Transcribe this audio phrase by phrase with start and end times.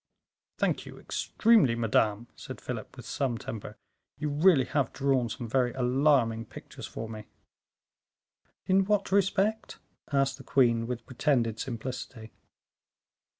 [0.57, 3.77] "Thank you extremely, madame," said Philip, with some temper;
[4.17, 7.25] "you really have drawn some very alarming pictures for me."
[8.65, 9.77] "In what respect?"
[10.11, 12.31] asked the queen, with pretended simplicity.